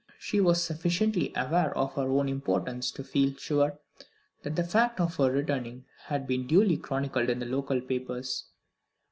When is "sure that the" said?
3.37-4.63